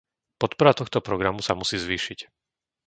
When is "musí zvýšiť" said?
1.61-2.19